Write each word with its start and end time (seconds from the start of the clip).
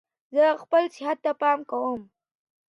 زه 0.35 0.45
خپل 0.63 0.83
صحت 0.95 1.17
ته 1.23 1.31
پام 1.41 1.59
کوم. 1.69 2.01